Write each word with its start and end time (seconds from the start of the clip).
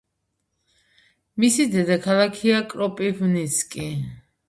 მისი 1.45 1.67
დედაქალაქია 1.75 2.65
კროპივნიცკი. 2.75 3.91